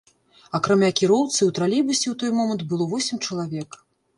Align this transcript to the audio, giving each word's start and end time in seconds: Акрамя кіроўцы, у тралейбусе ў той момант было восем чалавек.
Акрамя 0.59 0.89
кіроўцы, 0.99 1.37
у 1.49 1.53
тралейбусе 1.59 2.03
ў 2.09 2.15
той 2.25 2.35
момант 2.41 2.61
было 2.73 2.91
восем 2.95 3.17
чалавек. 3.25 3.69